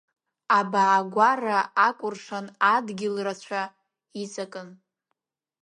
[0.57, 3.61] Абаагәара акәыршан адгьыл рацәа
[4.21, 4.69] иҵакын.